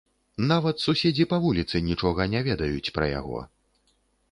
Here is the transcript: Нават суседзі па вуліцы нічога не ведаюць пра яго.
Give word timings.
Нават 0.51 0.79
суседзі 0.85 1.27
па 1.33 1.37
вуліцы 1.43 1.83
нічога 1.91 2.27
не 2.33 2.41
ведаюць 2.49 2.93
пра 2.99 3.13
яго. 3.13 3.47